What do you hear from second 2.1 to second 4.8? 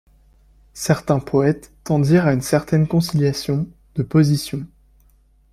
à une certaine conciliation de positions.